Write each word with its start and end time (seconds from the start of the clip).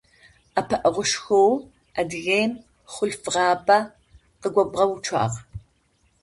Ӏэпыӏэгъушхоу 0.53 1.51
Адыгеем 1.99 2.53
хъулъфыгъабэ 2.91 3.77
къыгобгъэуцуагъ. 4.41 5.35